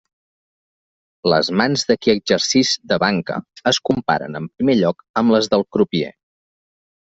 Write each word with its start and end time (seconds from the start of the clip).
Les 1.33 1.51
mans 1.61 1.83
de 1.91 1.97
qui 2.05 2.15
exercix 2.15 2.73
de 2.93 2.99
banca 3.05 3.37
es 3.75 3.83
comparen 3.93 4.43
en 4.43 4.51
primer 4.57 4.79
lloc 4.83 5.09
amb 5.25 5.39
les 5.39 5.55
del 5.57 5.69
crupier. 5.79 6.13